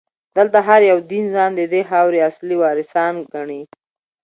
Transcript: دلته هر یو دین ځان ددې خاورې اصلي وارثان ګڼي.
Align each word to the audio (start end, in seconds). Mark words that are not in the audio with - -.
دلته 0.37 0.57
هر 0.67 0.81
یو 0.91 0.99
دین 1.11 1.25
ځان 1.35 1.51
ددې 1.59 1.81
خاورې 1.89 2.19
اصلي 2.29 2.55
وارثان 2.63 3.13
ګڼي. 3.33 3.61